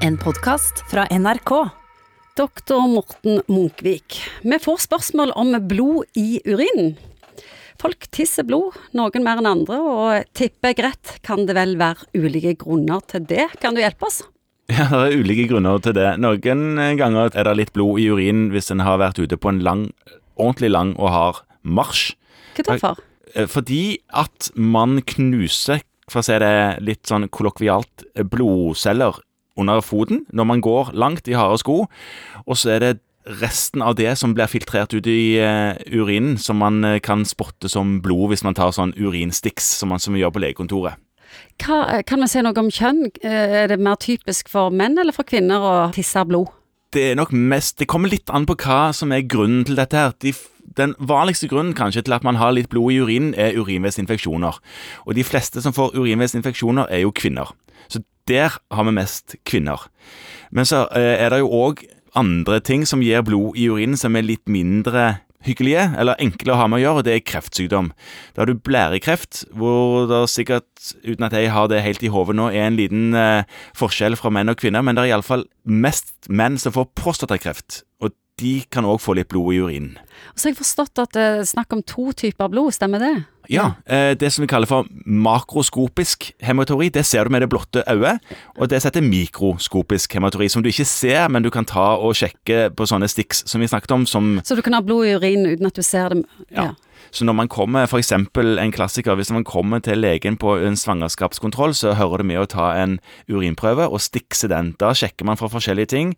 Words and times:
En 0.00 0.16
podkast 0.16 0.84
fra 0.90 1.06
NRK. 1.10 1.50
Doktor 2.36 2.86
Morten 2.88 3.40
Munkvik. 3.48 4.20
Vi 4.42 4.58
får 4.62 4.84
spørsmål 4.84 5.32
om 5.34 5.50
blod 5.66 6.06
i 6.14 6.38
urinen. 6.46 6.92
Folk 7.82 8.06
tisser 8.14 8.46
blod, 8.46 8.76
noen 8.94 9.26
mer 9.26 9.42
enn 9.42 9.50
andre, 9.50 9.78
og 9.82 10.30
tipper 10.38 10.72
jeg 10.72 10.84
rett 10.86 11.14
kan 11.26 11.44
det 11.48 11.56
vel 11.58 11.74
være 11.80 12.06
ulike 12.14 12.54
grunner 12.62 13.02
til 13.10 13.26
det. 13.26 13.48
Kan 13.62 13.74
du 13.74 13.82
hjelpe 13.82 14.06
oss? 14.06 14.22
Ja, 14.70 14.86
det 14.92 15.02
er 15.10 15.18
ulike 15.24 15.48
grunner 15.50 15.82
til 15.82 15.96
det. 15.98 16.08
Noen 16.22 16.78
ganger 17.00 17.34
er 17.34 17.50
det 17.50 17.58
litt 17.58 17.74
blod 17.74 17.98
i 17.98 18.08
urinen 18.12 18.50
hvis 18.54 18.70
en 18.74 18.86
har 18.86 19.02
vært 19.02 19.18
ute 19.18 19.38
på 19.40 19.50
en 19.50 19.62
lang, 19.66 19.86
ordentlig 20.38 20.74
lang 20.74 20.94
og 20.98 21.14
hard 21.14 21.44
marsj. 21.62 22.12
Hva 22.54 22.70
da 22.70 22.82
for? 22.82 23.06
Fordi 23.50 23.98
at 24.14 24.52
man 24.54 25.00
knuser, 25.02 25.82
for 26.08 26.22
å 26.22 26.28
si 26.28 26.38
det 26.40 26.52
litt 26.86 27.08
sånn 27.10 27.26
kollokvialt, 27.28 28.06
blodceller 28.30 29.18
under 29.58 29.82
foten 29.84 30.24
når 30.32 30.48
man 30.48 30.64
går 30.64 30.94
langt 30.94 31.28
i 31.28 31.36
harde 31.38 31.60
sko, 31.62 31.84
og 32.46 32.58
så 32.58 32.76
er 32.76 32.84
det 32.84 32.94
resten 33.28 33.82
av 33.84 33.98
det 33.98 34.14
som 34.16 34.32
blir 34.32 34.48
filtrert 34.48 34.94
ut 34.94 35.06
i 35.10 35.36
uh, 35.42 35.76
urinen, 35.92 36.38
som 36.40 36.60
man 36.62 36.80
uh, 36.84 36.96
kan 37.04 37.26
spotte 37.28 37.68
som 37.68 37.98
blod 38.04 38.32
hvis 38.32 38.44
man 38.46 38.56
tar 38.56 38.72
sånn 38.72 38.94
urinstiks, 38.96 39.66
som 39.80 39.92
man 39.92 40.00
som 40.00 40.16
vi 40.16 40.22
gjør 40.22 40.32
på 40.36 40.42
legekontoret. 40.46 40.96
Hva, 41.60 42.00
kan 42.08 42.22
vi 42.22 42.28
si 42.30 42.42
noe 42.44 42.56
om 42.56 42.70
kjønn? 42.72 43.10
Eh, 43.20 43.64
Er 43.64 43.66
det 43.68 43.80
mer 43.82 43.98
typisk 44.00 44.48
for 44.48 44.72
menn 44.72 44.98
eller 44.98 45.12
for 45.12 45.28
kvinner 45.28 45.60
å 45.60 45.74
tisse 45.92 46.22
blod? 46.24 46.48
Det 46.94 47.10
er 47.10 47.18
nok 47.18 47.34
mest 47.36 47.76
Det 47.78 47.88
kommer 47.88 48.08
litt 48.08 48.30
an 48.32 48.46
på 48.48 48.56
hva 48.56 48.94
som 48.96 49.12
er 49.12 49.26
grunnen 49.28 49.66
til 49.68 49.76
dette 49.76 49.96
her. 49.96 50.14
De, 50.24 50.32
den 50.78 50.94
vanligste 50.98 51.50
grunnen 51.50 51.74
kanskje 51.76 52.06
til 52.06 52.16
at 52.16 52.24
man 52.24 52.40
har 52.40 52.54
litt 52.56 52.70
blod 52.72 52.94
i 52.94 53.00
urinen, 53.02 53.34
er 53.36 53.58
urinveisinfeksjoner. 53.60 54.56
Og 55.04 55.18
de 55.18 55.24
fleste 55.24 55.60
som 55.60 55.74
får 55.76 55.98
urinveisinfeksjoner, 55.98 56.88
er 56.88 57.04
jo 57.04 57.12
kvinner. 57.12 57.52
Så 57.92 58.00
der 58.28 58.58
har 58.70 58.88
vi 58.88 58.96
mest 58.96 59.38
kvinner. 59.48 59.88
Men 60.50 60.68
så 60.68 60.86
eh, 60.96 61.16
er 61.18 61.32
det 61.32 61.42
jo 61.42 61.52
òg 61.52 61.84
andre 62.18 62.60
ting 62.64 62.86
som 62.88 63.02
gir 63.04 63.24
blod 63.26 63.56
i 63.58 63.68
urinen 63.68 63.98
som 63.98 64.16
er 64.16 64.26
litt 64.26 64.46
mindre 64.50 65.18
hyggelige, 65.46 65.84
eller 65.98 66.18
enkle 66.22 66.52
å 66.52 66.58
ha 66.58 66.66
med 66.68 66.80
å 66.80 66.82
gjøre, 66.82 67.00
og 67.00 67.06
det 67.06 67.14
er 67.14 67.26
kreftsykdom. 67.26 67.92
Da 68.34 68.42
har 68.42 68.50
du 68.50 68.58
blærekreft, 68.58 69.44
hvor 69.56 70.08
det 70.10 70.24
sikkert, 70.32 70.68
uten 71.04 71.28
at 71.28 71.36
jeg 71.36 71.52
har 71.54 71.68
det 71.70 71.84
helt 71.84 72.02
i 72.02 72.10
hodet 72.12 72.36
nå, 72.38 72.48
er 72.50 72.66
en 72.66 72.78
liten 72.78 73.14
eh, 73.16 73.46
forskjell 73.78 74.18
fra 74.18 74.32
menn 74.34 74.50
og 74.50 74.58
kvinner, 74.60 74.82
men 74.84 74.98
det 74.98 75.06
er 75.06 75.14
iallfall 75.14 75.46
mest 75.62 76.28
menn 76.28 76.58
som 76.60 76.74
får 76.74 76.90
prostatakreft, 76.98 77.82
og 78.02 78.16
de 78.42 78.58
kan 78.70 78.86
òg 78.86 79.00
få 79.02 79.14
litt 79.18 79.30
blod 79.30 79.54
i 79.54 79.62
urinen. 79.62 79.96
Så 80.34 80.48
har 80.48 80.56
jeg 80.56 80.62
forstått 80.64 81.02
at 81.02 81.14
det 81.14 81.26
er 81.38 81.48
snakk 81.48 81.74
om 81.74 81.86
to 81.86 82.10
typer 82.18 82.50
blod, 82.50 82.74
stemmer 82.74 83.02
det? 83.02 83.14
Ja, 83.48 83.70
eh, 83.86 84.12
det 84.18 84.28
som 84.32 84.42
vi 84.42 84.48
kaller 84.50 84.68
for 84.68 84.88
makroskopisk 85.06 86.32
hematori, 86.44 86.90
det 86.92 87.06
ser 87.08 87.24
du 87.24 87.32
med 87.32 87.40
det 87.40 87.48
blotte 87.48 87.82
øyet, 87.88 88.20
og 88.58 88.68
det 88.68 88.82
heter 88.84 89.00
mikroskopisk 89.00 90.12
hematori, 90.12 90.50
som 90.52 90.62
du 90.62 90.68
ikke 90.68 90.84
ser, 90.84 91.28
men 91.32 91.42
du 91.42 91.50
kan 91.50 91.64
ta 91.64 91.94
og 91.96 92.16
sjekke 92.18 92.68
på 92.76 92.88
sånne 92.88 93.08
sticks 93.08 93.46
som 93.48 93.64
vi 93.64 93.70
snakket 93.70 93.94
om, 93.96 94.04
som 94.06 94.40
Så 94.44 94.56
du 94.56 94.62
kan 94.62 94.76
ha 94.76 94.82
blod 94.84 95.06
i 95.06 95.14
urinen 95.16 95.48
uten 95.48 95.66
at 95.66 95.76
du 95.76 95.82
ser 95.82 96.12
det? 96.12 96.24
Ja. 96.52 96.74
Så 97.10 97.24
når 97.24 97.32
man 97.32 97.48
kommer, 97.48 97.86
for 97.86 97.98
eksempel 97.98 98.58
en 98.58 98.72
klassiker, 98.72 99.14
hvis 99.14 99.32
man 99.32 99.44
kommer 99.44 99.78
til 99.78 99.98
legen 99.98 100.36
på 100.36 100.58
en 100.60 100.76
svangerskapskontroll, 100.76 101.74
så 101.74 101.94
hører 101.96 102.18
det 102.18 102.26
med 102.26 102.42
å 102.42 102.50
ta 102.52 102.74
en 102.76 102.98
urinprøve 103.30 103.88
og 103.88 104.02
stikse 104.04 104.48
den. 104.48 104.74
Da 104.80 104.92
sjekker 104.92 105.24
man 105.24 105.40
for 105.40 105.48
forskjellige 105.48 105.94
ting, 105.94 106.16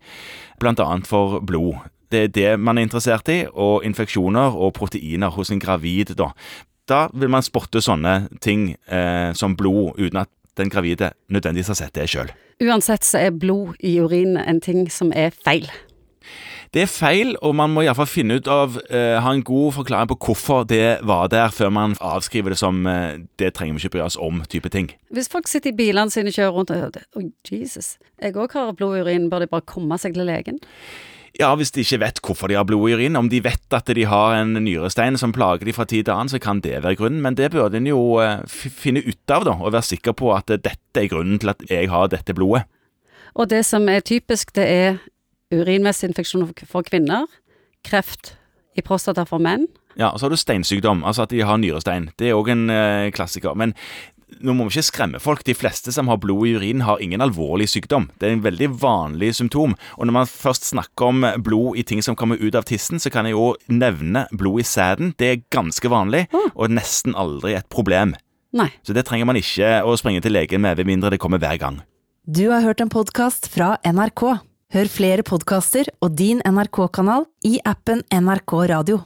annet 0.61 1.07
for 1.07 1.39
blod. 1.39 1.79
Det 2.11 2.23
er 2.23 2.27
det 2.27 2.59
man 2.59 2.77
er 2.77 2.81
interessert 2.81 3.29
i, 3.31 3.45
og 3.53 3.85
infeksjoner 3.87 4.51
og 4.51 4.73
proteiner 4.73 5.31
hos 5.31 5.51
en 5.51 5.59
gravid, 5.63 6.11
da. 6.19 6.33
Da 6.89 7.07
vil 7.13 7.31
man 7.31 7.45
spotte 7.45 7.81
sånne 7.83 8.27
ting 8.41 8.71
eh, 8.87 9.31
som 9.37 9.55
blod, 9.57 9.99
uten 9.99 10.23
at 10.23 10.31
den 10.59 10.69
gravide 10.69 11.13
nødvendigvis 11.31 11.71
har 11.71 11.79
sett 11.79 11.95
det 11.95 12.09
sjøl. 12.11 12.31
Uansett 12.61 13.05
så 13.07 13.21
er 13.21 13.31
blod 13.33 13.79
i 13.79 13.95
urin 14.01 14.37
en 14.37 14.61
ting 14.61 14.85
som 14.91 15.13
er 15.15 15.31
feil. 15.33 15.69
Det 16.71 16.85
er 16.85 16.87
feil, 16.87 17.33
og 17.43 17.51
man 17.59 17.73
må 17.73 17.81
iallfall 17.83 18.07
finne 18.07 18.37
ut 18.39 18.47
av 18.47 18.77
eh, 18.95 19.17
Ha 19.19 19.33
en 19.35 19.43
god 19.43 19.73
forklaring 19.75 20.07
på 20.07 20.15
hvorfor 20.23 20.63
det 20.63 21.01
var 21.03 21.27
der, 21.27 21.51
før 21.51 21.71
man 21.73 21.97
avskriver 21.99 22.53
det 22.53 22.59
som 22.61 22.85
eh, 22.87 23.19
'det 23.39 23.53
trenger 23.53 23.75
vi 23.75 23.83
ikke 23.83 23.97
bry 23.97 24.05
oss 24.05 24.15
om', 24.15 24.45
type 24.47 24.69
ting. 24.69 24.91
Hvis 25.11 25.27
folk 25.27 25.47
sitter 25.47 25.73
i 25.73 25.75
bilene 25.75 26.11
sine 26.11 26.31
og 26.31 26.33
kjører 26.33 26.51
rundt 26.55 26.71
og 26.71 26.77
hører 26.77 27.03
oh, 27.15 27.23
Jesus. 27.51 27.97
Jeg 28.21 28.35
òg 28.35 28.53
har 28.53 28.71
blod 28.71 28.97
i 28.97 29.01
urinen, 29.01 29.29
bør 29.29 29.39
de 29.39 29.47
bare 29.47 29.67
komme 29.67 29.97
seg 29.99 30.13
til 30.13 30.25
legen? 30.25 30.59
Ja, 31.39 31.53
hvis 31.55 31.71
de 31.71 31.79
ikke 31.85 31.99
vet 32.01 32.19
hvorfor 32.21 32.47
de 32.51 32.57
har 32.59 32.65
blod 32.67 32.89
i 32.89 32.93
urinen, 32.97 33.15
om 33.15 33.29
de 33.31 33.39
vet 33.43 33.73
at 33.73 33.87
de 33.95 34.03
har 34.05 34.35
en 34.41 34.53
nyrestein 34.65 35.15
som 35.17 35.31
plager 35.31 35.63
de 35.65 35.73
fra 35.73 35.85
tid 35.87 36.03
til 36.05 36.13
annen, 36.13 36.29
så 36.29 36.39
kan 36.43 36.59
det 36.61 36.81
være 36.83 36.97
grunnen, 36.99 37.21
men 37.23 37.35
det 37.39 37.51
burde 37.53 37.77
en 37.79 37.87
jo 37.87 38.19
eh, 38.19 38.41
finne 38.49 38.99
ut 39.05 39.31
av, 39.31 39.45
da, 39.47 39.53
og 39.55 39.71
være 39.71 39.87
sikker 39.93 40.13
på 40.19 40.33
at 40.35 40.51
eh, 40.51 40.59
dette 40.59 40.99
er 41.05 41.07
grunnen 41.07 41.39
til 41.39 41.53
at 41.53 41.63
jeg 41.71 41.87
har 41.89 42.11
dette 42.11 42.35
blodet. 42.35 42.65
Og 43.39 43.47
det 43.47 43.63
som 43.65 43.87
er 43.87 44.03
typisk, 44.03 44.51
det 44.59 44.67
er 44.67 44.97
urinveisinfeksjoner 45.55 46.47
for- 46.51 46.67
for 46.67 46.81
kvinner, 46.83 47.27
kreft 47.87 48.35
i 48.77 48.81
prostata 48.81 49.23
for 49.27 49.39
menn. 49.39 49.67
Ja, 49.97 50.09
og 50.11 50.19
så 50.19 50.25
har 50.25 50.29
du 50.31 50.37
steinsykdom, 50.39 51.03
altså 51.03 51.23
at 51.23 51.29
de 51.33 51.41
har 51.43 51.57
nyrestein. 51.59 52.09
Det 52.19 52.29
er 52.29 52.35
òg 52.37 52.47
en 52.53 52.69
eh, 52.69 53.11
klassiker. 53.11 53.55
Men 53.55 53.73
nå 54.43 54.55
må 54.57 54.67
vi 54.67 54.75
ikke 54.75 54.89
skremme 54.89 55.21
folk. 55.21 55.43
De 55.47 55.55
fleste 55.57 55.93
som 55.93 56.09
har 56.11 56.19
blod 56.21 56.47
i 56.49 56.55
urinen, 56.57 56.85
har 56.87 57.01
ingen 57.03 57.23
alvorlig 57.23 57.69
sykdom. 57.71 58.09
Det 58.19 58.29
er 58.29 58.35
en 58.35 58.43
veldig 58.45 58.71
vanlig 58.81 59.33
symptom. 59.37 59.75
Og 59.97 60.07
når 60.07 60.17
man 60.21 60.29
først 60.29 60.69
snakker 60.71 61.11
om 61.11 61.25
blod 61.43 61.79
i 61.79 61.85
ting 61.87 62.03
som 62.05 62.17
kommer 62.19 62.41
ut 62.41 62.57
av 62.57 62.67
tissen, 62.69 63.01
så 63.01 63.11
kan 63.13 63.29
jeg 63.29 63.37
jo 63.37 63.53
nevne 63.71 64.25
blod 64.31 64.63
i 64.63 64.67
sæden. 64.67 65.13
Det 65.19 65.29
er 65.29 65.43
ganske 65.53 65.91
vanlig, 65.91 66.27
og 66.53 66.73
nesten 66.73 67.17
aldri 67.17 67.55
et 67.59 67.69
problem. 67.71 68.15
Nei. 68.51 68.69
Så 68.83 68.95
det 68.95 69.05
trenger 69.07 69.29
man 69.29 69.39
ikke 69.39 69.79
å 69.87 69.95
springe 69.99 70.23
til 70.23 70.35
legen 70.35 70.63
med, 70.63 70.77
ved 70.79 70.89
mindre 70.89 71.13
det 71.13 71.21
kommer 71.23 71.41
hver 71.41 71.59
gang. 71.61 71.81
Du 72.27 72.49
har 72.51 72.65
hørt 72.65 72.83
en 72.83 72.91
podkast 72.91 73.47
fra 73.51 73.75
NRK. 73.87 74.25
Hør 74.71 74.91
flere 74.91 75.23
podkaster 75.27 75.89
og 75.99 76.13
din 76.19 76.39
NRK-kanal 76.47 77.25
i 77.47 77.57
appen 77.67 78.05
NRK 78.07 78.59
Radio. 78.71 79.01